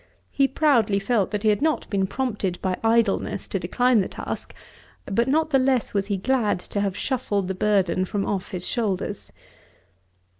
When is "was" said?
5.93-6.07